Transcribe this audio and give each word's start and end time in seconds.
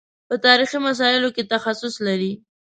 په 0.27 0.35
تاریخي 0.45 0.77
مسایلو 0.87 1.29
کې 1.35 1.49
تخصص 1.53 1.93
لري. 2.07 2.33